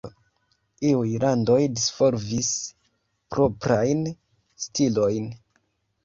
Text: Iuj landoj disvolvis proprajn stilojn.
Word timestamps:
Iuj 0.91 1.09
landoj 1.23 1.57
disvolvis 1.73 2.49
proprajn 3.35 4.01
stilojn. 4.65 5.29